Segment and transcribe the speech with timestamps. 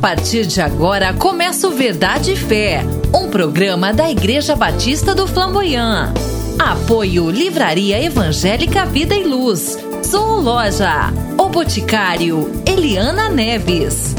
[0.00, 2.82] partir de agora começa o Verdade e Fé,
[3.14, 6.14] um programa da Igreja Batista do Flamboyant.
[6.58, 9.78] Apoio Livraria Evangélica Vida e Luz.
[10.02, 11.12] Sou Loja.
[11.38, 14.14] O Boticário Eliana Neves.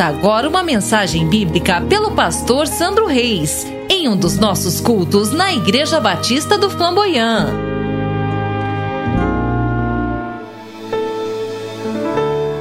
[0.00, 5.52] Ouça agora uma mensagem bíblica pelo pastor Sandro Reis, em um dos nossos cultos na
[5.52, 7.48] Igreja Batista do Flamboyant.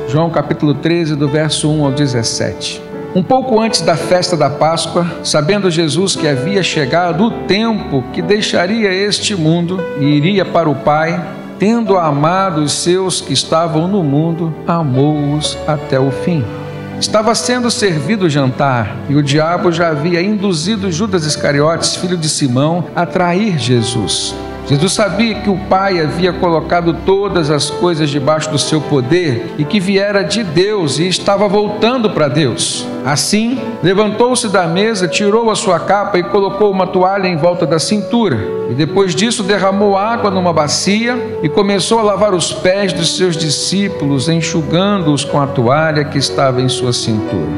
[0.09, 2.81] João capítulo 13, do verso 1 ao 17.
[3.15, 8.21] Um pouco antes da festa da Páscoa, sabendo Jesus que havia chegado o tempo que
[8.21, 11.25] deixaria este mundo e iria para o Pai,
[11.57, 16.43] tendo amado os seus que estavam no mundo, amou-os até o fim.
[16.99, 22.27] Estava sendo servido o jantar e o diabo já havia induzido Judas Iscariotes, filho de
[22.27, 24.35] Simão, a trair Jesus.
[24.69, 29.65] Jesus sabia que o Pai havia colocado todas as coisas debaixo do seu poder e
[29.65, 32.85] que viera de Deus e estava voltando para Deus.
[33.03, 37.79] Assim, levantou-se da mesa, tirou a sua capa e colocou uma toalha em volta da
[37.79, 38.37] cintura.
[38.69, 43.35] E depois disso, derramou água numa bacia e começou a lavar os pés dos seus
[43.35, 47.49] discípulos, enxugando-os com a toalha que estava em sua cintura.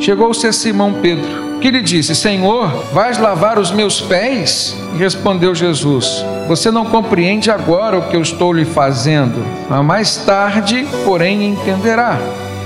[0.00, 4.76] Chegou-se a Simão Pedro que lhe disse: Senhor, vais lavar os meus pés?
[4.94, 10.16] E respondeu Jesus: Você não compreende agora o que eu estou lhe fazendo, mas mais
[10.16, 12.18] tarde, porém, entenderá.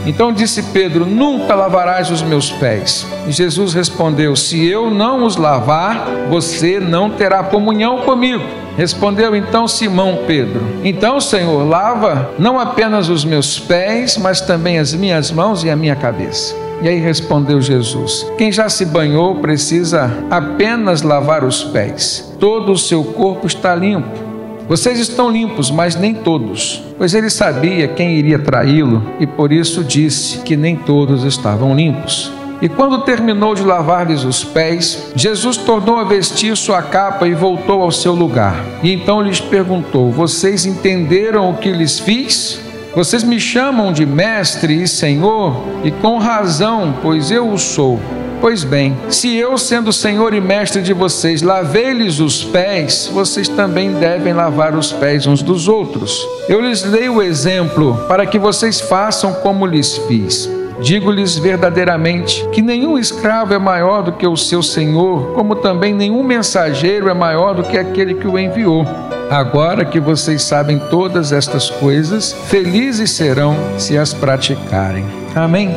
[0.07, 3.07] Então disse Pedro: Nunca lavarás os meus pés.
[3.27, 8.45] E Jesus respondeu: Se eu não os lavar, você não terá comunhão comigo.
[8.77, 14.95] Respondeu então Simão Pedro: Então, Senhor, lava não apenas os meus pés, mas também as
[14.95, 16.70] minhas mãos e a minha cabeça.
[16.83, 22.79] E aí respondeu Jesus: Quem já se banhou precisa apenas lavar os pés, todo o
[22.79, 24.31] seu corpo está limpo.
[24.69, 29.83] Vocês estão limpos, mas nem todos, pois ele sabia quem iria traí-lo e por isso
[29.83, 32.33] disse que nem todos estavam limpos.
[32.63, 37.83] E quando terminou de lavar-lhes os pés, Jesus tornou a vestir sua capa e voltou
[37.83, 38.65] ao seu lugar.
[38.83, 42.61] E então lhes perguntou: Vocês entenderam o que lhes fiz?
[42.95, 48.01] Vocês me chamam de mestre e senhor, e com razão, pois eu o sou.
[48.41, 53.93] Pois bem, se eu, sendo senhor e mestre de vocês, lavei-lhes os pés, vocês também
[53.93, 56.27] devem lavar os pés uns dos outros.
[56.49, 60.51] Eu lhes dei o exemplo para que vocês façam como lhes fiz.
[60.83, 66.25] Digo-lhes verdadeiramente que nenhum escravo é maior do que o seu senhor, como também nenhum
[66.25, 68.85] mensageiro é maior do que aquele que o enviou.
[69.31, 75.05] Agora que vocês sabem todas estas coisas, felizes serão se as praticarem.
[75.37, 75.71] Amém.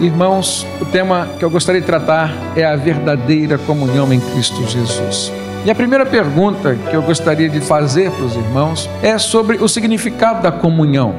[0.00, 5.30] Irmãos, o tema que eu gostaria de tratar é a verdadeira comunhão em Cristo Jesus.
[5.66, 9.68] E a primeira pergunta que eu gostaria de fazer para os irmãos é sobre o
[9.68, 11.14] significado da comunhão.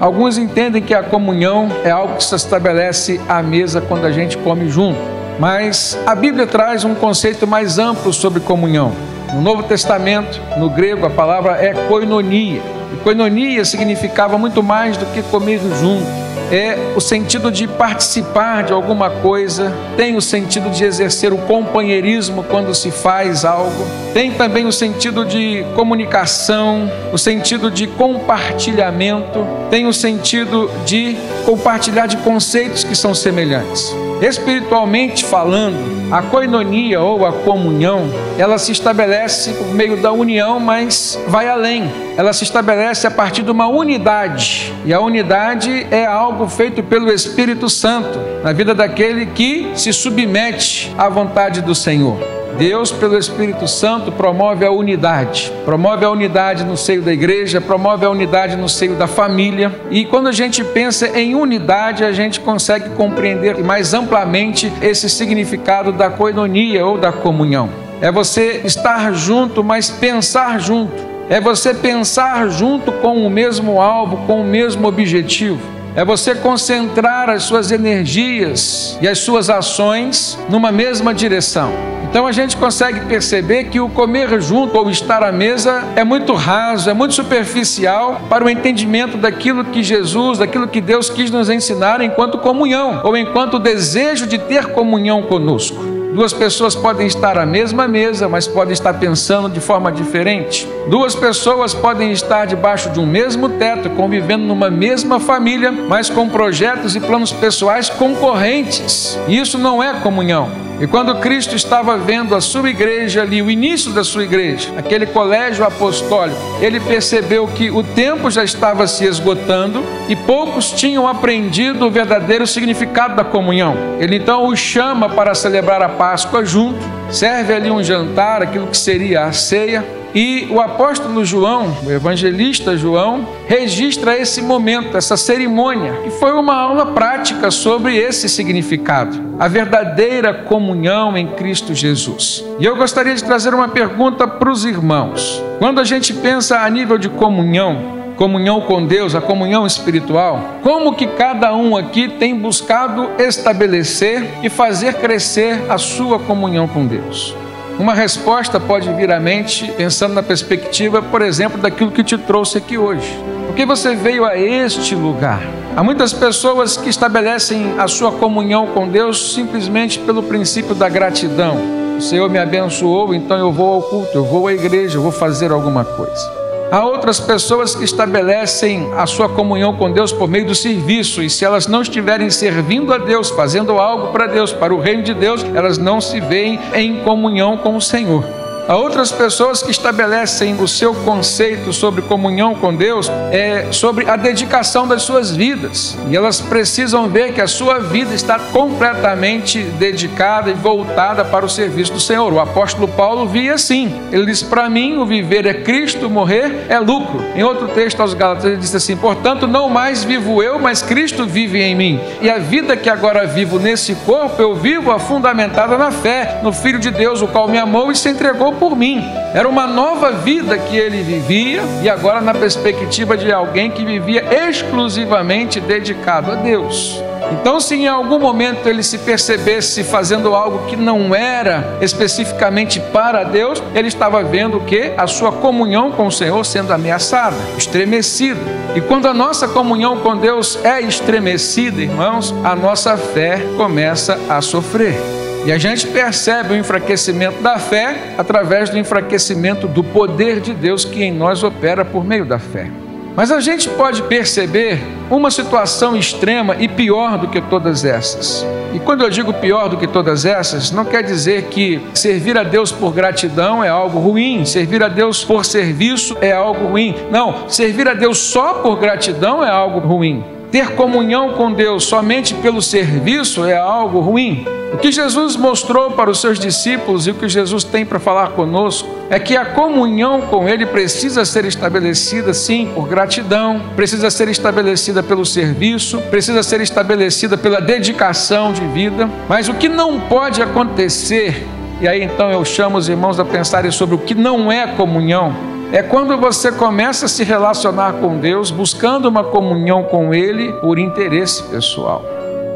[0.00, 4.38] Alguns entendem que a comunhão é algo que se estabelece à mesa quando a gente
[4.38, 4.98] come junto,
[5.38, 8.92] mas a Bíblia traz um conceito mais amplo sobre comunhão.
[9.34, 12.62] No Novo Testamento, no grego, a palavra é koinonia.
[12.92, 18.72] E koinonia significava muito mais do que comer junto é o sentido de participar de
[18.72, 24.66] alguma coisa, tem o sentido de exercer o companheirismo quando se faz algo, tem também
[24.66, 31.16] o sentido de comunicação, o sentido de compartilhamento, tem o sentido de
[31.46, 33.94] compartilhar de conceitos que são semelhantes.
[34.20, 41.18] Espiritualmente falando, a coinonia ou a comunhão, ela se estabelece por meio da união, mas
[41.26, 41.90] vai além.
[42.16, 44.72] Ela se estabelece a partir de uma unidade.
[44.84, 50.92] E a unidade é algo feito pelo Espírito Santo na vida daquele que se submete
[50.98, 52.39] à vontade do Senhor.
[52.60, 55.50] Deus, pelo Espírito Santo, promove a unidade.
[55.64, 59.74] Promove a unidade no seio da igreja, promove a unidade no seio da família.
[59.90, 65.90] E quando a gente pensa em unidade, a gente consegue compreender mais amplamente esse significado
[65.90, 67.70] da coinonia ou da comunhão.
[67.98, 71.02] É você estar junto, mas pensar junto.
[71.30, 77.28] É você pensar junto com o mesmo alvo, com o mesmo objetivo é você concentrar
[77.28, 81.72] as suas energias e as suas ações numa mesma direção.
[82.10, 86.34] Então a gente consegue perceber que o comer junto ou estar à mesa é muito
[86.34, 91.48] raso, é muito superficial para o entendimento daquilo que Jesus, daquilo que Deus quis nos
[91.48, 95.89] ensinar enquanto comunhão ou enquanto desejo de ter comunhão conosco.
[96.12, 100.68] Duas pessoas podem estar à mesma mesa, mas podem estar pensando de forma diferente.
[100.88, 106.28] Duas pessoas podem estar debaixo de um mesmo teto, convivendo numa mesma família, mas com
[106.28, 109.18] projetos e planos pessoais concorrentes.
[109.28, 110.69] Isso não é comunhão.
[110.80, 115.04] E quando Cristo estava vendo a sua igreja ali, o início da sua igreja, aquele
[115.04, 121.86] colégio apostólico, ele percebeu que o tempo já estava se esgotando e poucos tinham aprendido
[121.86, 123.76] o verdadeiro significado da comunhão.
[123.98, 126.80] Ele então os chama para celebrar a Páscoa junto,
[127.10, 129.84] serve ali um jantar, aquilo que seria a ceia,
[130.14, 136.54] e o apóstolo João, o evangelista João, registra esse momento, essa cerimônia, que foi uma
[136.54, 142.44] aula prática sobre esse significado, a verdadeira comunhão em Cristo Jesus.
[142.58, 145.42] E eu gostaria de trazer uma pergunta para os irmãos.
[145.58, 150.94] Quando a gente pensa a nível de comunhão, comunhão com Deus, a comunhão espiritual, como
[150.94, 157.34] que cada um aqui tem buscado estabelecer e fazer crescer a sua comunhão com Deus?
[157.80, 162.58] Uma resposta pode vir à mente pensando na perspectiva, por exemplo, daquilo que te trouxe
[162.58, 163.18] aqui hoje.
[163.46, 165.40] Porque você veio a este lugar.
[165.74, 171.56] Há muitas pessoas que estabelecem a sua comunhão com Deus simplesmente pelo princípio da gratidão.
[171.96, 175.10] O Senhor me abençoou, então eu vou ao culto, eu vou à igreja, eu vou
[175.10, 176.39] fazer alguma coisa.
[176.70, 181.28] Há outras pessoas que estabelecem a sua comunhão com Deus por meio do serviço, e
[181.28, 185.12] se elas não estiverem servindo a Deus, fazendo algo para Deus, para o reino de
[185.12, 188.39] Deus, elas não se veem em comunhão com o Senhor.
[188.68, 194.16] Há outras pessoas que estabelecem o seu conceito sobre comunhão com Deus é sobre a
[194.16, 195.98] dedicação das suas vidas.
[196.08, 201.48] E elas precisam ver que a sua vida está completamente dedicada e voltada para o
[201.48, 202.32] serviço do Senhor.
[202.32, 204.00] O apóstolo Paulo via assim.
[204.12, 207.24] Ele diz: Para mim, o viver é Cristo, morrer é lucro.
[207.34, 211.26] Em outro texto aos Gálatas, ele disse assim: Portanto, não mais vivo eu, mas Cristo
[211.26, 212.00] vive em mim.
[212.20, 216.52] E a vida que agora vivo nesse corpo, eu vivo a fundamentada na fé, no
[216.52, 219.02] Filho de Deus, o qual me amou e se entregou por mim.
[219.34, 224.24] Era uma nova vida que ele vivia e agora na perspectiva de alguém que vivia
[224.48, 227.02] exclusivamente dedicado a Deus.
[227.32, 233.22] Então, se em algum momento ele se percebesse fazendo algo que não era especificamente para
[233.22, 238.40] Deus, ele estava vendo que a sua comunhão com o Senhor sendo ameaçada, estremecida.
[238.74, 244.40] E quando a nossa comunhão com Deus é estremecida, irmãos, a nossa fé começa a
[244.40, 245.29] sofrer.
[245.44, 250.84] E a gente percebe o enfraquecimento da fé através do enfraquecimento do poder de Deus
[250.84, 252.70] que em nós opera por meio da fé.
[253.16, 254.78] Mas a gente pode perceber
[255.10, 258.46] uma situação extrema e pior do que todas essas.
[258.72, 262.44] E quando eu digo pior do que todas essas, não quer dizer que servir a
[262.44, 266.94] Deus por gratidão é algo ruim, servir a Deus por serviço é algo ruim.
[267.10, 270.22] Não, servir a Deus só por gratidão é algo ruim.
[270.50, 274.44] Ter comunhão com Deus somente pelo serviço é algo ruim.
[274.72, 278.30] O que Jesus mostrou para os seus discípulos e o que Jesus tem para falar
[278.30, 284.28] conosco é que a comunhão com Ele precisa ser estabelecida, sim, por gratidão, precisa ser
[284.28, 290.40] estabelecida pelo serviço, precisa ser estabelecida pela dedicação de vida, mas o que não pode
[290.40, 291.46] acontecer,
[291.80, 295.34] e aí então eu chamo os irmãos a pensarem sobre o que não é comunhão,
[295.72, 300.78] é quando você começa a se relacionar com Deus, buscando uma comunhão com Ele por
[300.78, 302.04] interesse pessoal.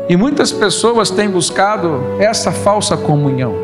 [0.09, 3.55] E muitas pessoas têm buscado essa falsa comunhão.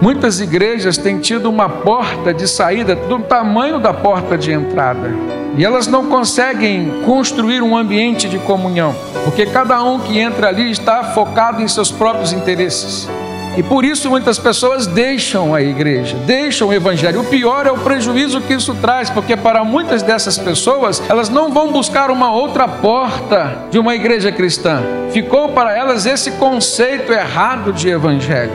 [0.00, 5.10] Muitas igrejas têm tido uma porta de saída do tamanho da porta de entrada.
[5.56, 10.70] E elas não conseguem construir um ambiente de comunhão, porque cada um que entra ali
[10.70, 13.08] está focado em seus próprios interesses.
[13.56, 17.20] E por isso muitas pessoas deixam a igreja, deixam o evangelho.
[17.20, 21.52] O pior é o prejuízo que isso traz, porque para muitas dessas pessoas, elas não
[21.52, 24.82] vão buscar uma outra porta de uma igreja cristã.
[25.12, 28.52] Ficou para elas esse conceito errado de evangelho.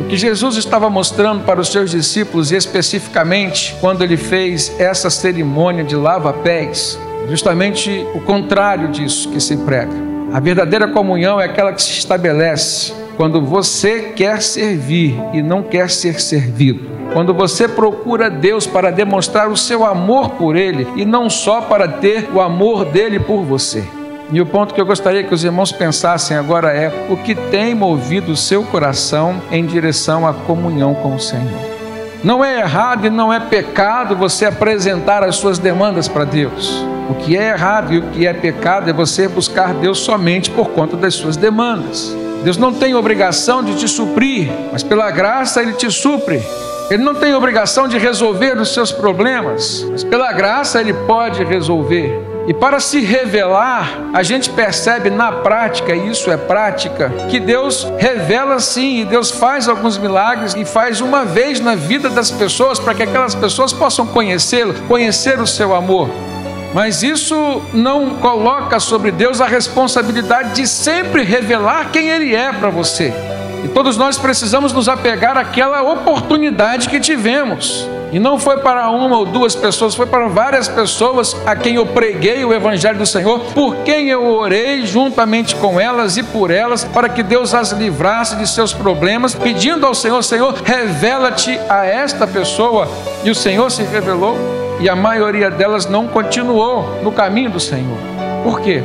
[0.00, 5.10] O que Jesus estava mostrando para os seus discípulos, e especificamente quando ele fez essa
[5.10, 9.92] cerimônia de lava-pés, justamente o contrário disso que se prega.
[10.32, 15.90] A verdadeira comunhão é aquela que se estabelece quando você quer servir e não quer
[15.90, 16.88] ser servido.
[17.12, 21.88] Quando você procura Deus para demonstrar o seu amor por Ele e não só para
[21.88, 23.82] ter o amor dele por você.
[24.30, 27.74] E o ponto que eu gostaria que os irmãos pensassem agora é o que tem
[27.74, 31.58] movido o seu coração em direção à comunhão com o Senhor.
[32.22, 36.84] Não é errado e não é pecado você apresentar as suas demandas para Deus.
[37.10, 40.68] O que é errado e o que é pecado é você buscar Deus somente por
[40.68, 42.14] conta das suas demandas.
[42.42, 46.42] Deus não tem obrigação de te suprir, mas pela graça Ele te supre.
[46.90, 52.28] Ele não tem obrigação de resolver os seus problemas, mas pela graça Ele pode resolver.
[52.48, 57.86] E para se revelar, a gente percebe na prática, e isso é prática, que Deus
[57.98, 62.78] revela sim, e Deus faz alguns milagres e faz uma vez na vida das pessoas
[62.78, 66.08] para que aquelas pessoas possam conhecê-lo, conhecer o seu amor.
[66.74, 72.70] Mas isso não coloca sobre Deus a responsabilidade de sempre revelar quem Ele é para
[72.70, 73.12] você.
[73.64, 77.88] E todos nós precisamos nos apegar àquela oportunidade que tivemos.
[78.10, 81.84] E não foi para uma ou duas pessoas, foi para várias pessoas a quem eu
[81.84, 86.84] preguei o Evangelho do Senhor, por quem eu orei juntamente com elas e por elas,
[86.84, 92.26] para que Deus as livrasse de seus problemas, pedindo ao Senhor: Senhor, revela-te a esta
[92.26, 92.88] pessoa.
[93.24, 94.38] E o Senhor se revelou,
[94.80, 97.98] e a maioria delas não continuou no caminho do Senhor.
[98.42, 98.82] Por quê?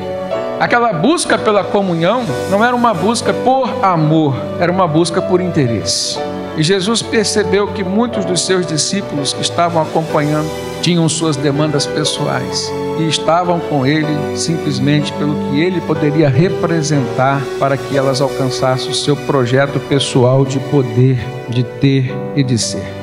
[0.60, 6.18] Aquela busca pela comunhão não era uma busca por amor, era uma busca por interesse.
[6.56, 10.50] E Jesus percebeu que muitos dos seus discípulos que estavam acompanhando
[10.82, 17.76] tinham suas demandas pessoais e estavam com ele simplesmente pelo que ele poderia representar para
[17.76, 21.18] que elas alcançassem o seu projeto pessoal de poder,
[21.50, 23.03] de ter e de ser.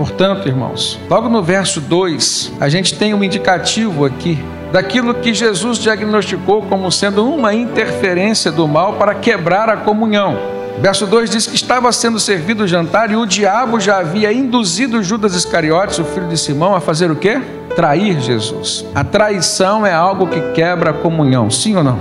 [0.00, 4.42] Portanto, irmãos, logo no verso 2, a gente tem um indicativo aqui
[4.72, 10.38] daquilo que Jesus diagnosticou como sendo uma interferência do mal para quebrar a comunhão.
[10.78, 15.02] Verso 2 diz que estava sendo servido o jantar e o diabo já havia induzido
[15.02, 17.38] Judas Iscariotes, o filho de Simão, a fazer o quê?
[17.76, 18.86] Trair Jesus.
[18.94, 21.98] A traição é algo que quebra a comunhão, sim ou não?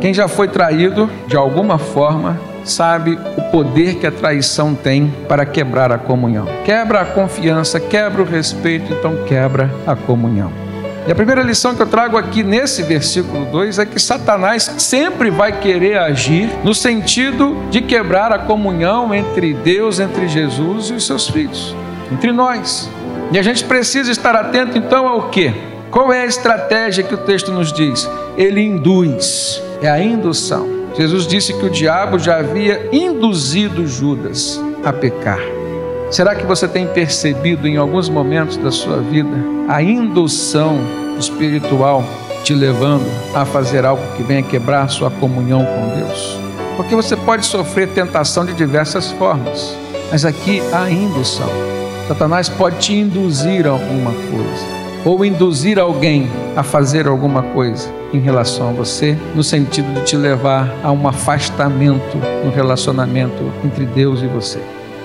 [0.00, 5.46] Quem já foi traído, de alguma forma, sabe o poder que a traição tem para
[5.46, 6.46] quebrar a comunhão.
[6.64, 10.52] Quebra a confiança, quebra o respeito, então quebra a comunhão.
[11.06, 15.30] E a primeira lição que eu trago aqui nesse versículo 2 é que Satanás sempre
[15.30, 21.06] vai querer agir no sentido de quebrar a comunhão entre Deus, entre Jesus e os
[21.06, 21.76] seus filhos,
[22.10, 22.90] entre nós.
[23.30, 25.54] E a gente precisa estar atento então ao que?
[25.92, 28.10] Qual é a estratégia que o texto nos diz?
[28.36, 30.75] Ele induz, é a indução.
[30.98, 35.40] Jesus disse que o diabo já havia induzido Judas a pecar.
[36.10, 39.36] Será que você tem percebido em alguns momentos da sua vida
[39.68, 40.78] a indução
[41.18, 42.02] espiritual
[42.44, 46.38] te levando a fazer algo que venha quebrar sua comunhão com Deus?
[46.76, 49.76] Porque você pode sofrer tentação de diversas formas,
[50.10, 51.50] mas aqui há indução.
[52.08, 54.64] Satanás pode te induzir a alguma coisa,
[55.06, 60.16] ou induzir alguém a fazer alguma coisa em relação a você, no sentido de te
[60.16, 64.58] levar a um afastamento no relacionamento entre Deus e você.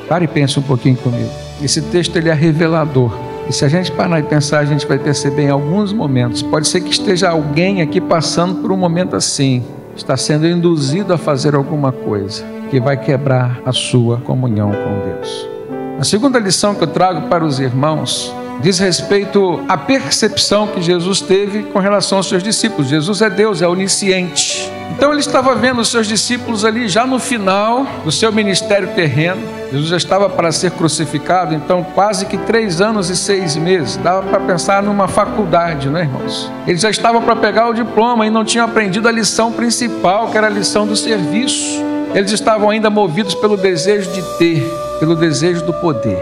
[0.09, 1.29] Pare e pense um pouquinho comigo.
[1.61, 3.15] Esse texto ele é revelador.
[3.47, 6.41] E se a gente parar e pensar, a gente vai perceber em alguns momentos.
[6.41, 9.63] Pode ser que esteja alguém aqui passando por um momento assim,
[9.95, 15.60] está sendo induzido a fazer alguma coisa que vai quebrar a sua comunhão com Deus.
[16.01, 21.21] A segunda lição que eu trago para os irmãos diz respeito à percepção que Jesus
[21.21, 22.89] teve com relação aos seus discípulos.
[22.89, 24.67] Jesus é Deus, é onisciente.
[24.89, 29.43] Então ele estava vendo os seus discípulos ali já no final do seu ministério terreno.
[29.71, 33.95] Jesus já estava para ser crucificado, então quase que três anos e seis meses.
[33.97, 36.51] Dava para pensar numa faculdade, né, irmãos?
[36.65, 40.37] Ele já estava para pegar o diploma e não tinha aprendido a lição principal, que
[40.39, 41.79] era a lição do serviço.
[42.15, 44.67] Eles estavam ainda movidos pelo desejo de ter,
[45.01, 46.19] pelo desejo do poder.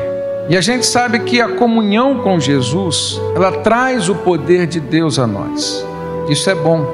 [0.48, 5.20] E a gente sabe que a comunhão com Jesus, ela traz o poder de Deus
[5.20, 5.86] a nós.
[6.30, 6.88] Isso é bom.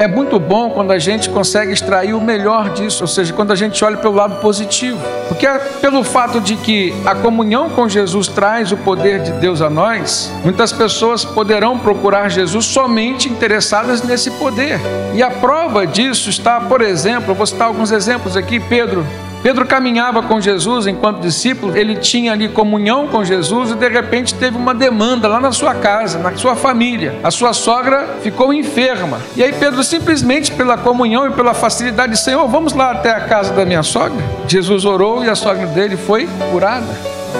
[0.00, 3.56] É muito bom quando a gente consegue extrair o melhor disso, ou seja, quando a
[3.56, 4.98] gente olha pelo lado positivo.
[5.28, 9.62] Porque é pelo fato de que a comunhão com Jesus traz o poder de Deus
[9.62, 14.80] a nós, muitas pessoas poderão procurar Jesus somente interessadas nesse poder.
[15.14, 19.06] E a prova disso está, por exemplo, vou citar alguns exemplos aqui, Pedro
[19.48, 24.34] Pedro caminhava com Jesus enquanto discípulo, ele tinha ali comunhão com Jesus e de repente
[24.34, 27.18] teve uma demanda lá na sua casa, na sua família.
[27.24, 29.18] A sua sogra ficou enferma.
[29.34, 33.54] E aí Pedro simplesmente pela comunhão e pela facilidade Senhor, vamos lá até a casa
[33.54, 34.22] da minha sogra.
[34.46, 36.84] Jesus orou e a sogra dele foi curada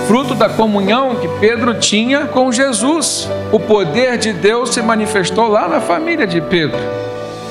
[0.07, 3.29] fruto da comunhão que Pedro tinha com Jesus.
[3.53, 7.08] O poder de Deus se manifestou lá na família de Pedro.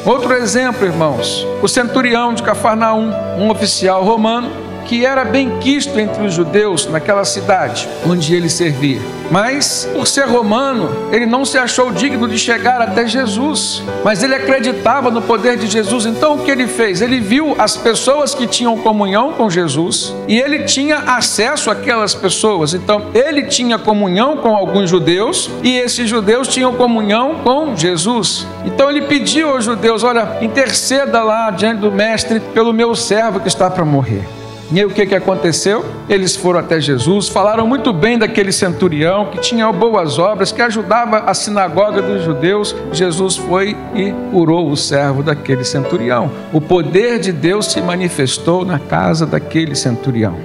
[0.08, 4.50] Outro exemplo, irmãos, o centurião de Cafarnaum, um oficial romano
[4.88, 9.02] que era bem quisto entre os judeus naquela cidade onde ele servia.
[9.30, 13.84] Mas, por ser romano, ele não se achou digno de chegar até Jesus.
[14.04, 16.06] Mas ele acreditava no poder de Jesus.
[16.06, 17.02] Então, o que ele fez?
[17.02, 22.74] Ele viu as pessoas que tinham comunhão com Jesus e ele tinha acesso àquelas pessoas.
[22.74, 28.48] Então, ele tinha comunhão com alguns judeus e esses judeus tinham comunhão com Jesus.
[28.66, 33.50] Então, ele pediu aos judeus: Olha, interceda lá diante do Mestre pelo meu servo que
[33.50, 34.24] está para morrer.
[34.70, 35.86] E aí o que, que aconteceu?
[36.10, 41.20] Eles foram até Jesus, falaram muito bem daquele centurião que tinha boas obras, que ajudava
[41.20, 42.76] a sinagoga dos judeus.
[42.92, 46.30] Jesus foi e curou o servo daquele centurião.
[46.52, 50.36] O poder de Deus se manifestou na casa daquele centurião.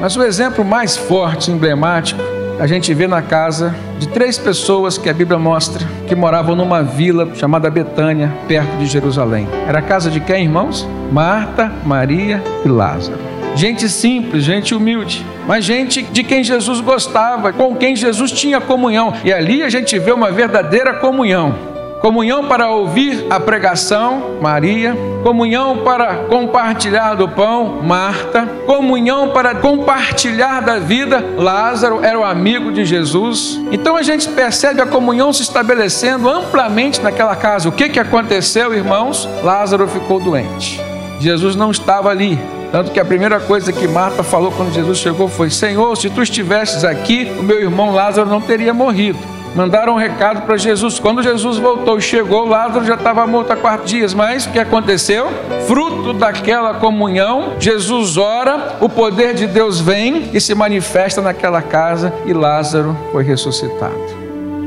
[0.00, 2.20] Mas o exemplo mais forte, emblemático,
[2.60, 6.80] a gente vê na casa de três pessoas que a Bíblia mostra que moravam numa
[6.80, 9.48] vila chamada Betânia, perto de Jerusalém.
[9.66, 10.86] Era a casa de quem, irmãos?
[11.10, 17.74] Marta, Maria e Lázaro gente simples, gente humilde, mas gente de quem Jesus gostava, com
[17.76, 19.12] quem Jesus tinha comunhão.
[19.24, 21.74] E ali a gente vê uma verdadeira comunhão.
[22.04, 24.94] Comunhão para ouvir a pregação, Maria.
[25.22, 28.46] Comunhão para compartilhar do pão, Marta.
[28.66, 33.58] Comunhão para compartilhar da vida, Lázaro era o amigo de Jesus.
[33.72, 37.70] Então a gente percebe a comunhão se estabelecendo amplamente naquela casa.
[37.70, 39.26] O que, que aconteceu, irmãos?
[39.42, 40.78] Lázaro ficou doente.
[41.20, 42.38] Jesus não estava ali,
[42.74, 46.20] tanto que a primeira coisa que Marta falou quando Jesus chegou foi: Senhor, se tu
[46.20, 49.20] estivesses aqui, o meu irmão Lázaro não teria morrido.
[49.54, 50.98] Mandaram um recado para Jesus.
[50.98, 54.12] Quando Jesus voltou e chegou, Lázaro já estava morto há quatro dias.
[54.12, 55.28] Mas o que aconteceu?
[55.68, 62.12] Fruto daquela comunhão, Jesus ora, o poder de Deus vem e se manifesta naquela casa
[62.26, 63.94] e Lázaro foi ressuscitado.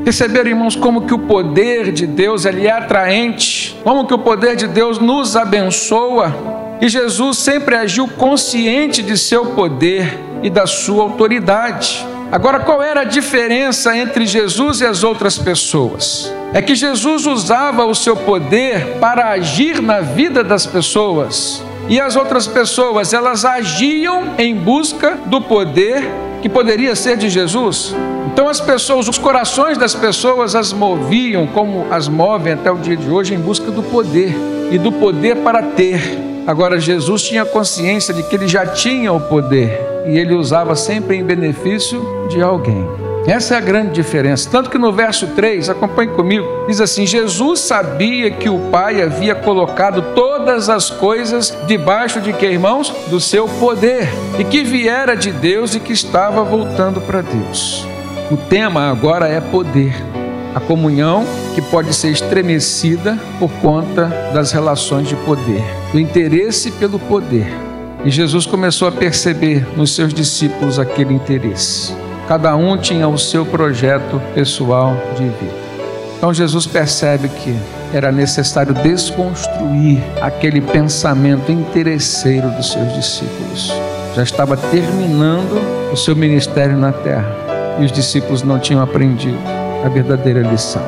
[0.06, 4.56] Perceberam, irmãos, como que o poder de Deus ele é atraente, como que o poder
[4.56, 11.04] de Deus nos abençoa e Jesus sempre agiu consciente de seu poder e da sua
[11.04, 12.06] autoridade.
[12.32, 16.32] Agora, qual era a diferença entre Jesus e as outras pessoas?
[16.54, 21.64] É que Jesus usava o seu poder para agir na vida das pessoas.
[21.90, 26.04] E as outras pessoas, elas agiam em busca do poder
[26.42, 27.96] que poderia ser de Jesus.
[28.34, 32.98] Então as pessoas, os corações das pessoas as moviam como as movem até o dia
[32.98, 34.36] de hoje em busca do poder
[34.70, 36.37] e do poder para ter.
[36.48, 41.18] Agora, Jesus tinha consciência de que ele já tinha o poder e ele usava sempre
[41.18, 42.88] em benefício de alguém.
[43.28, 44.50] Essa é a grande diferença.
[44.50, 49.36] Tanto que no verso 3, acompanhe comigo, diz assim: Jesus sabia que o Pai havia
[49.36, 52.94] colocado todas as coisas debaixo de que, irmãos?
[53.10, 54.08] Do seu poder,
[54.40, 57.86] e que viera de Deus e que estava voltando para Deus.
[58.32, 60.02] O tema agora é poder
[60.54, 67.00] a comunhão que pode ser estremecida por conta das relações de poder, do interesse pelo
[67.00, 67.48] poder.
[68.04, 71.94] E Jesus começou a perceber nos seus discípulos aquele interesse.
[72.28, 75.68] Cada um tinha o seu projeto pessoal de vida.
[76.18, 77.56] Então Jesus percebe que
[77.94, 83.72] era necessário desconstruir aquele pensamento interesseiro dos seus discípulos.
[84.16, 87.30] Já estava terminando o seu ministério na terra
[87.80, 89.38] e os discípulos não tinham aprendido
[89.84, 90.82] a verdadeira lição.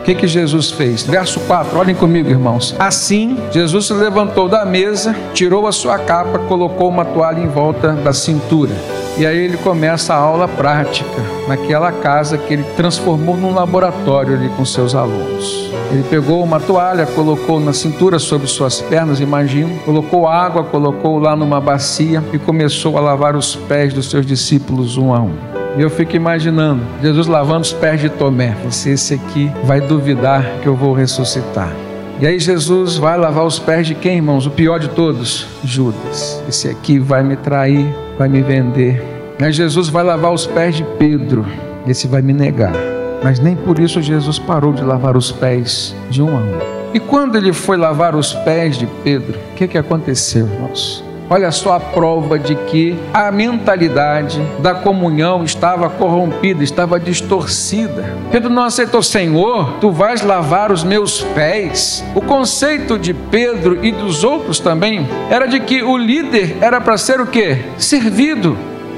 [0.00, 1.02] O que, que Jesus fez?
[1.02, 2.76] Verso 4, olhem comigo, irmãos.
[2.78, 7.92] Assim, Jesus se levantou da mesa, tirou a sua capa, colocou uma toalha em volta
[7.92, 8.74] da cintura.
[9.16, 14.50] E aí ele começa a aula prática naquela casa que ele transformou num laboratório ali
[14.50, 15.70] com seus alunos.
[15.90, 21.34] Ele pegou uma toalha, colocou na cintura sobre suas pernas, imagino, colocou água, colocou lá
[21.34, 25.63] numa bacia e começou a lavar os pés dos seus discípulos um a um.
[25.76, 28.54] E eu fico imaginando Jesus lavando os pés de Tomé.
[28.70, 31.72] Se esse aqui vai duvidar que eu vou ressuscitar.
[32.20, 34.46] E aí Jesus vai lavar os pés de quem, irmãos?
[34.46, 36.40] O pior de todos, Judas.
[36.48, 39.02] Esse aqui vai me trair, vai me vender.
[39.42, 41.44] Aí Jesus vai lavar os pés de Pedro.
[41.88, 42.72] Esse vai me negar.
[43.22, 46.74] Mas nem por isso Jesus parou de lavar os pés de um a um.
[46.94, 51.03] E quando ele foi lavar os pés de Pedro, o que, que aconteceu, irmãos?
[51.28, 58.14] Olha só a prova de que a mentalidade da comunhão estava corrompida, estava distorcida.
[58.30, 62.04] Pedro não aceitou, Senhor, tu vais lavar os meus pés.
[62.14, 66.98] O conceito de Pedro e dos outros também era de que o líder era para
[66.98, 67.64] ser o quê?
[67.78, 68.56] Servido.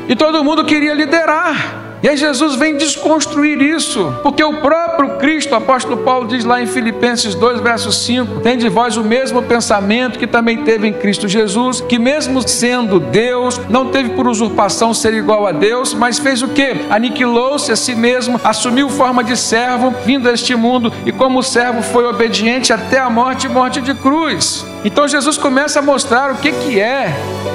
[0.09, 1.86] E todo mundo queria liderar.
[2.03, 6.61] E aí Jesus vem desconstruir isso, porque o próprio Cristo, o apóstolo Paulo diz lá
[6.61, 10.93] em Filipenses 2, verso 5, tem de vós o mesmo pensamento que também teve em
[10.93, 16.19] Cristo Jesus, que mesmo sendo Deus, não teve por usurpação ser igual a Deus, mas
[16.19, 16.87] fez o que?
[16.91, 21.83] Aniquilou-se a si mesmo, assumiu forma de servo, vindo a este mundo, e como servo
[21.83, 24.65] foi obediente até a morte e morte de cruz.
[24.85, 27.09] Então Jesus começa a mostrar o que, que é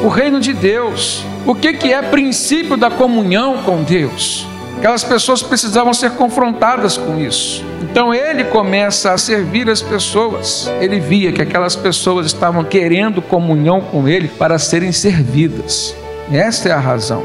[0.04, 4.47] o reino de Deus, o que, que é princípio da comunhão com Deus.
[4.77, 7.63] Aquelas pessoas precisavam ser confrontadas com isso.
[7.82, 10.71] Então ele começa a servir as pessoas.
[10.80, 15.95] Ele via que aquelas pessoas estavam querendo comunhão com ele para serem servidas.
[16.32, 17.23] Esta é a razão.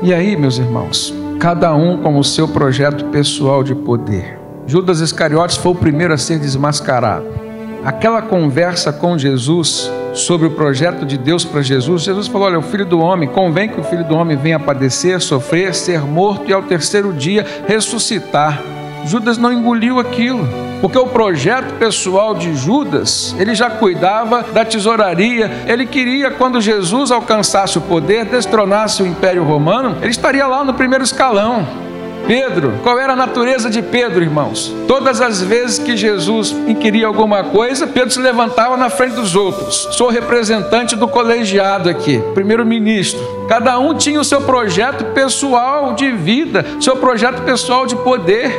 [0.00, 4.38] E aí, meus irmãos, cada um com o seu projeto pessoal de poder.
[4.66, 7.26] Judas Iscariotes foi o primeiro a ser desmascarado.
[7.84, 12.62] Aquela conversa com Jesus sobre o projeto de Deus para Jesus, Jesus falou: Olha, o
[12.62, 16.52] filho do homem, convém que o filho do homem venha padecer, sofrer, ser morto e
[16.52, 18.60] ao terceiro dia ressuscitar.
[19.04, 20.46] Judas não engoliu aquilo,
[20.80, 27.10] porque o projeto pessoal de Judas, ele já cuidava da tesouraria, ele queria, quando Jesus
[27.10, 31.87] alcançasse o poder, destronasse o Império Romano, ele estaria lá no primeiro escalão.
[32.28, 34.70] Pedro, qual era a natureza de Pedro, irmãos?
[34.86, 39.88] Todas as vezes que Jesus inquiria alguma coisa, Pedro se levantava na frente dos outros.
[39.92, 43.18] Sou representante do colegiado aqui, primeiro-ministro.
[43.48, 48.52] Cada um tinha o seu projeto pessoal de vida, seu projeto pessoal de poder.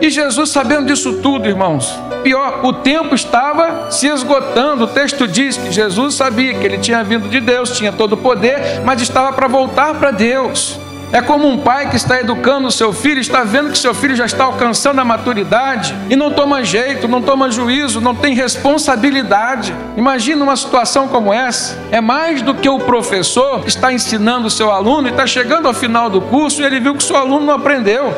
[0.00, 4.82] E Jesus, sabendo disso tudo, irmãos, pior, o tempo estava se esgotando.
[4.82, 8.16] O texto diz que Jesus sabia que ele tinha vindo de Deus, tinha todo o
[8.16, 10.84] poder, mas estava para voltar para Deus.
[11.12, 14.16] É como um pai que está educando o seu filho, está vendo que seu filho
[14.16, 19.74] já está alcançando a maturidade e não toma jeito, não toma juízo, não tem responsabilidade.
[19.96, 21.78] Imagina uma situação como essa.
[21.92, 25.74] É mais do que o professor está ensinando o seu aluno e está chegando ao
[25.74, 28.12] final do curso e ele viu que o seu aluno não aprendeu.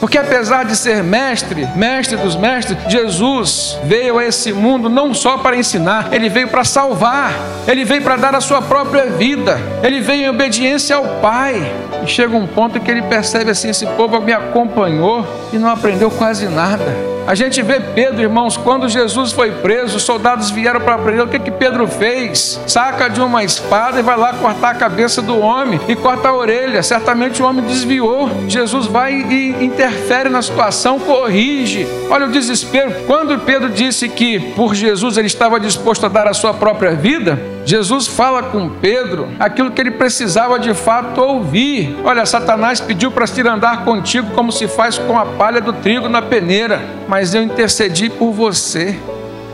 [0.00, 5.36] Porque apesar de ser mestre, mestre dos mestres, Jesus veio a esse mundo não só
[5.36, 7.34] para ensinar, ele veio para salvar,
[7.68, 11.70] ele veio para dar a sua própria vida, ele veio em obediência ao Pai.
[12.02, 16.10] E chega um ponto que ele percebe assim: esse povo me acompanhou e não aprendeu
[16.10, 17.19] quase nada.
[17.26, 21.24] A gente vê Pedro, irmãos, quando Jesus foi preso, os soldados vieram para prender.
[21.24, 22.60] O que que Pedro fez?
[22.66, 26.34] Saca de uma espada e vai lá cortar a cabeça do homem e corta a
[26.34, 26.82] orelha.
[26.82, 28.30] Certamente o homem desviou.
[28.48, 31.86] Jesus vai e interfere na situação, corrige.
[32.10, 32.92] Olha o desespero.
[33.06, 37.38] Quando Pedro disse que por Jesus ele estava disposto a dar a sua própria vida,
[37.64, 41.96] Jesus fala com Pedro aquilo que ele precisava de fato ouvir.
[42.04, 46.08] Olha, Satanás pediu para se andar contigo como se faz com a palha do trigo
[46.08, 46.80] na peneira,
[47.10, 48.96] mas eu intercedi por você.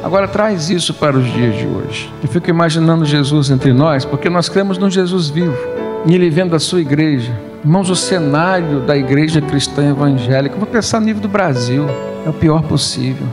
[0.05, 2.13] Agora traz isso para os dias de hoje.
[2.23, 5.57] Eu fico imaginando Jesus entre nós, porque nós cremos no Jesus vivo.
[6.05, 7.33] E ele vendo a sua igreja.
[7.65, 11.87] Irmãos, o cenário da igreja cristã evangélica, vou pensar no nível do Brasil,
[12.27, 13.27] é o pior possível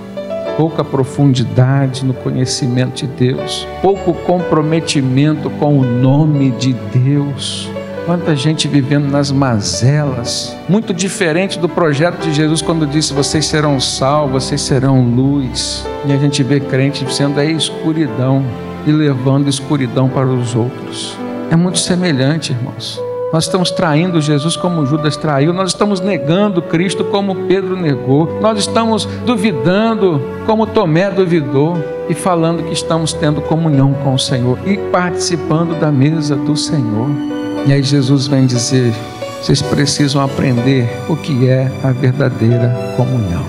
[0.55, 7.71] pouca profundidade no conhecimento de Deus, pouco comprometimento com o nome de Deus.
[8.05, 13.79] Quanta gente vivendo nas mazelas, muito diferente do projeto de Jesus quando disse: Vocês serão
[13.79, 15.85] sal, vocês serão luz.
[16.05, 18.43] E a gente vê crente sendo a escuridão
[18.85, 21.17] e levando escuridão para os outros.
[21.49, 23.01] É muito semelhante, irmãos.
[23.31, 28.59] Nós estamos traindo Jesus como Judas traiu, nós estamos negando Cristo como Pedro negou, nós
[28.59, 31.75] estamos duvidando como Tomé duvidou
[32.09, 37.32] e falando que estamos tendo comunhão com o Senhor e participando da mesa do Senhor.
[37.65, 38.93] E aí Jesus vem dizer:
[39.41, 43.45] vocês precisam aprender o que é a verdadeira comunhão.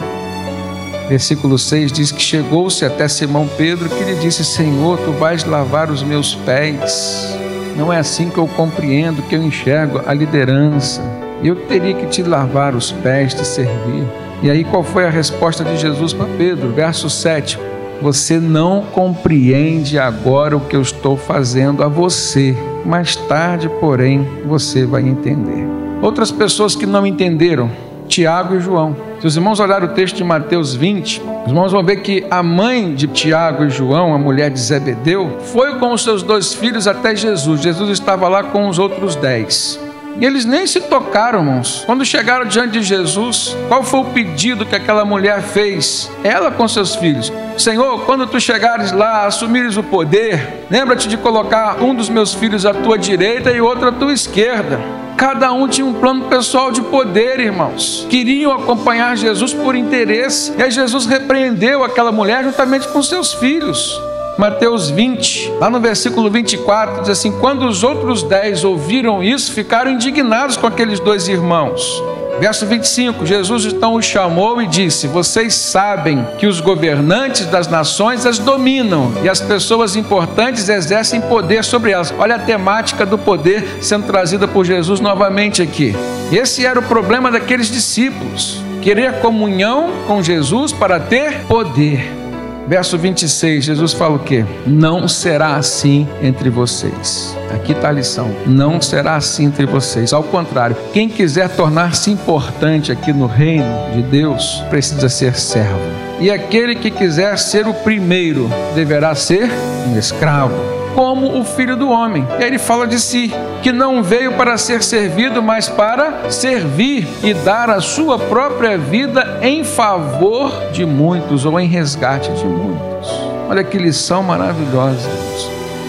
[1.08, 5.90] Versículo 6 diz que chegou-se até Simão Pedro que lhe disse: Senhor, tu vais lavar
[5.90, 7.36] os meus pés.
[7.76, 11.02] Não é assim que eu compreendo, que eu enxergo a liderança.
[11.42, 14.04] Eu teria que te lavar os pés, te servir.
[14.42, 16.72] E aí qual foi a resposta de Jesus para Pedro?
[16.72, 17.58] Verso 7.
[18.02, 22.56] Você não compreende agora o que eu estou fazendo a você.
[22.84, 25.66] Mais tarde, porém, você vai entender.
[26.02, 27.70] Outras pessoas que não entenderam,
[28.06, 28.94] Tiago e João.
[29.20, 32.42] Se os irmãos olharem o texto de Mateus 20, os irmãos vão ver que a
[32.42, 36.86] mãe de Tiago e João, a mulher de Zebedeu, foi com os seus dois filhos
[36.86, 37.62] até Jesus.
[37.62, 39.80] Jesus estava lá com os outros dez.
[40.20, 41.82] E eles nem se tocaram, irmãos.
[41.86, 46.10] Quando chegaram diante de Jesus, qual foi o pedido que aquela mulher fez?
[46.22, 47.32] Ela com seus filhos.
[47.58, 52.64] Senhor, quando tu chegares lá, assumires o poder, lembra-te de colocar um dos meus filhos
[52.64, 54.80] à tua direita e outro à tua esquerda.
[55.16, 58.06] Cada um tinha um plano pessoal de poder, irmãos.
[58.10, 60.52] Queriam acompanhar Jesus por interesse.
[60.58, 64.00] E aí Jesus repreendeu aquela mulher juntamente com seus filhos.
[64.36, 69.92] Mateus 20, lá no versículo 24, diz assim: Quando os outros dez ouviram isso, ficaram
[69.92, 72.02] indignados com aqueles dois irmãos.
[72.40, 78.26] Verso 25: Jesus então os chamou e disse: Vocês sabem que os governantes das nações
[78.26, 82.12] as dominam e as pessoas importantes exercem poder sobre elas.
[82.18, 85.94] Olha a temática do poder sendo trazida por Jesus novamente aqui.
[86.32, 92.23] Esse era o problema daqueles discípulos: querer comunhão com Jesus para ter poder.
[92.66, 94.44] Verso 26, Jesus fala o que?
[94.66, 97.36] Não será assim entre vocês.
[97.54, 98.34] Aqui está a lição.
[98.46, 100.12] Não será assim entre vocês.
[100.12, 105.78] Ao contrário, quem quiser tornar-se importante aqui no reino de Deus precisa ser servo.
[106.20, 109.50] E aquele que quiser ser o primeiro deverá ser
[109.86, 112.26] um escravo como o filho do homem.
[112.38, 117.06] E aí ele fala de si, que não veio para ser servido, mas para servir
[117.22, 123.08] e dar a sua própria vida em favor de muitos ou em resgate de muitos.
[123.48, 125.08] Olha que lição maravilhosa.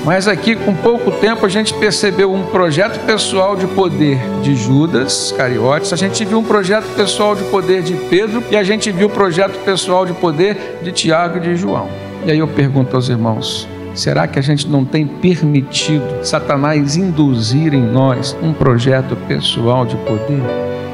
[0.05, 5.33] Mas aqui, com pouco tempo, a gente percebeu um projeto pessoal de poder de Judas
[5.35, 9.07] Cariotes, a gente viu um projeto pessoal de poder de Pedro e a gente viu
[9.07, 11.89] o projeto pessoal de poder de Tiago e de João.
[12.23, 17.73] E aí eu pergunto aos irmãos: Será que a gente não tem permitido Satanás induzir
[17.73, 20.43] em nós um projeto pessoal de poder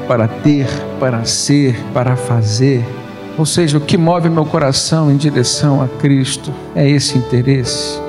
[0.06, 0.68] para ter,
[1.00, 2.84] para ser, para fazer?
[3.36, 8.00] Ou seja, o que move meu coração em direção a Cristo é esse interesse.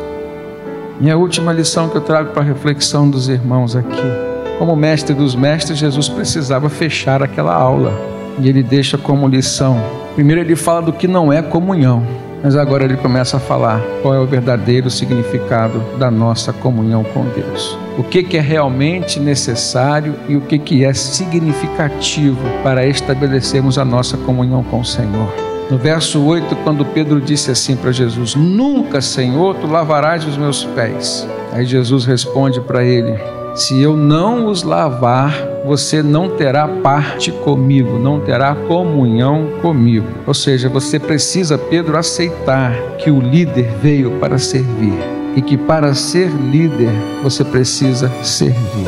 [1.00, 4.34] Minha última lição que eu trago para a reflexão dos irmãos aqui.
[4.60, 7.92] Como mestre dos mestres, Jesus precisava fechar aquela aula.
[8.40, 9.82] E ele deixa como lição.
[10.14, 12.06] Primeiro, ele fala do que não é comunhão.
[12.44, 17.24] Mas agora ele começa a falar qual é o verdadeiro significado da nossa comunhão com
[17.30, 17.80] Deus.
[17.98, 24.18] O que, é realmente necessário e o que, que é significativo para estabelecermos a nossa
[24.18, 25.34] comunhão com o Senhor.
[25.72, 30.66] No verso 8, quando Pedro disse assim para Jesus: Nunca, Senhor, tu lavarás os meus
[30.66, 31.26] pés.
[31.54, 33.18] Aí Jesus responde para ele:
[33.56, 40.08] Se eu não os lavar, você não terá parte comigo, não terá comunhão comigo.
[40.26, 44.98] Ou seja, você precisa, Pedro, aceitar que o líder veio para servir
[45.36, 46.90] e que para ser líder
[47.22, 48.88] você precisa servir.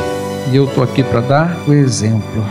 [0.50, 2.44] E eu estou aqui para dar o exemplo.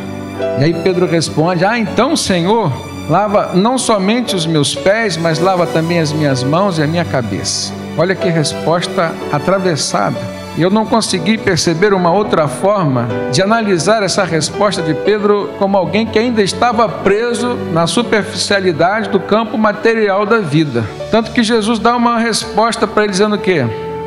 [0.57, 2.71] E aí Pedro responde: Ah, então, Senhor,
[3.09, 7.03] lava não somente os meus pés, mas lava também as minhas mãos e a minha
[7.03, 7.73] cabeça.
[7.97, 10.44] Olha que resposta atravessada.
[10.57, 15.77] E eu não consegui perceber uma outra forma de analisar essa resposta de Pedro como
[15.77, 20.85] alguém que ainda estava preso na superficialidade do campo material da vida.
[21.11, 23.65] Tanto que Jesus dá uma resposta para ele dizendo o quê?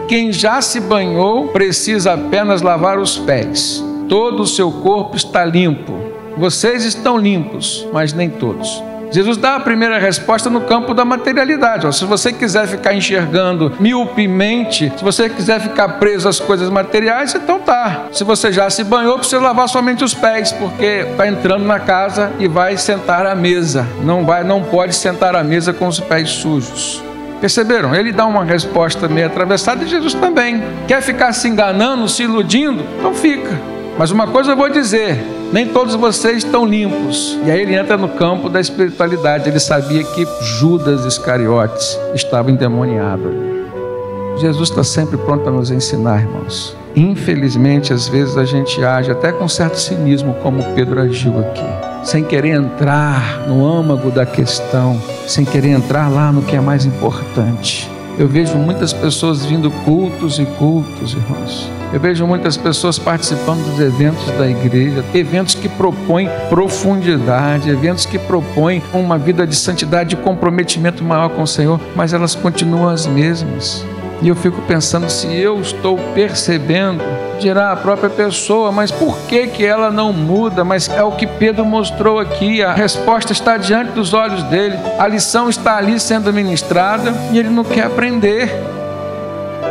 [0.08, 3.84] Quem já se banhou precisa apenas lavar os pés.
[4.08, 5.92] Todo o seu corpo está limpo.
[6.38, 8.82] Vocês estão limpos, mas nem todos.
[9.10, 11.94] Jesus dá a primeira resposta no campo da materialidade.
[11.94, 17.58] se você quiser ficar enxergando miopimente, se você quiser ficar preso às coisas materiais, então
[17.58, 18.06] tá.
[18.12, 22.32] Se você já se banhou, precisa lavar somente os pés, porque está entrando na casa
[22.38, 23.86] e vai sentar à mesa.
[24.02, 27.02] Não vai, não pode sentar à mesa com os pés sujos.
[27.40, 27.94] Perceberam?
[27.94, 30.62] Ele dá uma resposta meio atravessada e Jesus também.
[30.86, 32.84] Quer ficar se enganando, se iludindo?
[32.98, 33.58] Então fica.
[33.96, 35.18] Mas uma coisa eu vou dizer:
[35.52, 37.38] nem todos vocês estão limpos.
[37.44, 39.48] E aí ele entra no campo da espiritualidade.
[39.48, 43.48] Ele sabia que Judas Iscariotes estava endemoniado.
[44.38, 46.76] Jesus está sempre pronto a nos ensinar, irmãos.
[46.94, 51.64] Infelizmente, às vezes a gente age até com certo cinismo, como Pedro agiu aqui,
[52.04, 56.84] sem querer entrar no âmago da questão, sem querer entrar lá no que é mais
[56.84, 57.90] importante.
[58.18, 61.70] Eu vejo muitas pessoas vindo cultos e cultos, irmãos.
[61.92, 68.18] Eu vejo muitas pessoas participando dos eventos da igreja, eventos que propõem profundidade, eventos que
[68.18, 73.06] propõem uma vida de santidade, de comprometimento maior com o Senhor, mas elas continuam as
[73.06, 73.84] mesmas.
[74.20, 77.04] E eu fico pensando se eu estou percebendo,
[77.38, 80.64] dirá a própria pessoa, mas por que que ela não muda?
[80.64, 84.76] Mas é o que Pedro mostrou aqui, a resposta está diante dos olhos dele.
[84.98, 88.50] A lição está ali sendo ministrada e ele não quer aprender.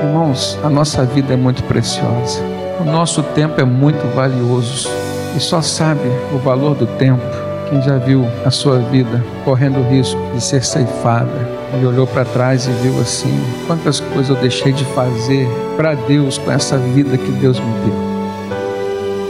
[0.01, 2.41] Irmãos, a nossa vida é muito preciosa.
[2.79, 4.89] O nosso tempo é muito valioso.
[5.35, 7.21] E só sabe o valor do tempo
[7.69, 12.23] quem já viu a sua vida correndo o risco de ser ceifada e olhou para
[12.23, 17.17] trás e viu assim: quantas coisas eu deixei de fazer para Deus com essa vida
[17.17, 18.07] que Deus me deu.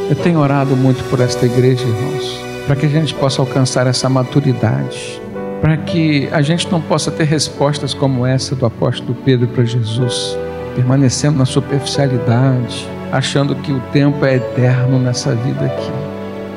[0.10, 4.08] Eu tenho orado muito por esta igreja, irmãos, para que a gente possa alcançar essa
[4.08, 5.22] maturidade,
[5.60, 10.38] para que a gente não possa ter respostas como essa do apóstolo Pedro para Jesus,
[10.76, 15.92] permanecendo na superficialidade, achando que o tempo é eterno nessa vida aqui.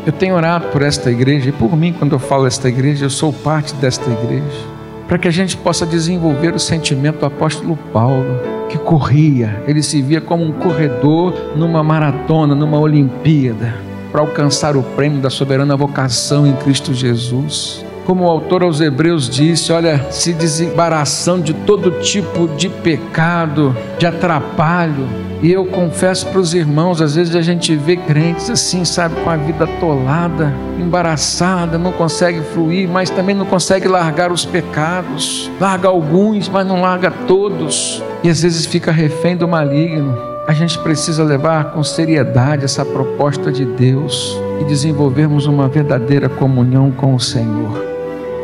[0.07, 3.11] Eu tenho orado por esta igreja e por mim, quando eu falo esta igreja, eu
[3.11, 4.80] sou parte desta igreja
[5.11, 10.01] para que a gente possa desenvolver o sentimento do apóstolo Paulo, que corria, ele se
[10.01, 13.75] via como um corredor numa maratona, numa Olimpíada,
[14.13, 17.85] para alcançar o prêmio da soberana vocação em Cristo Jesus.
[18.07, 24.07] Como o autor aos Hebreus disse, olha, se desembaraçando de todo tipo de pecado, de
[24.07, 25.09] atrapalho.
[25.43, 29.31] E eu confesso para os irmãos, às vezes a gente vê crentes assim, sabe, com
[29.31, 35.51] a vida atolada, embaraçada, não consegue fluir, mas também não consegue largar os pecados.
[35.59, 38.03] Larga alguns, mas não larga todos.
[38.23, 40.15] E às vezes fica refém do maligno.
[40.47, 46.91] A gente precisa levar com seriedade essa proposta de Deus e desenvolvermos uma verdadeira comunhão
[46.91, 47.83] com o Senhor.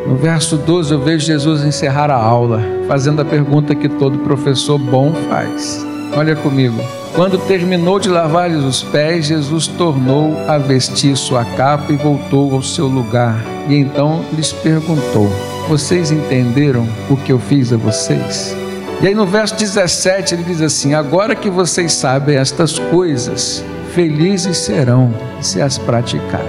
[0.07, 4.79] No verso 12 eu vejo Jesus encerrar a aula, fazendo a pergunta que todo professor
[4.79, 5.85] bom faz.
[6.15, 6.81] Olha comigo.
[7.13, 12.61] Quando terminou de lavar-lhes os pés, Jesus tornou a vestir sua capa e voltou ao
[12.61, 13.43] seu lugar.
[13.67, 15.27] E então lhes perguntou:
[15.67, 18.55] Vocês entenderam o que eu fiz a vocês?
[19.01, 24.57] E aí no verso 17 ele diz assim: Agora que vocês sabem estas coisas, felizes
[24.57, 26.45] serão se as praticarem.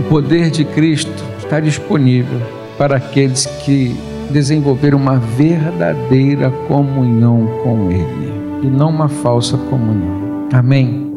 [0.00, 2.40] O poder de Cristo está disponível
[2.76, 3.96] para aqueles que
[4.30, 8.35] desenvolveram uma verdadeira comunhão com Ele
[8.66, 10.48] e não uma falsa comunhão.
[10.52, 11.12] Amém.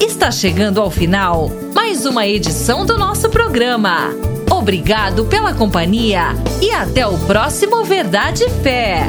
[0.00, 4.10] Está chegando ao final mais uma edição do nosso programa.
[4.50, 6.28] Obrigado pela companhia
[6.60, 9.06] e até o próximo Verdade e Fé.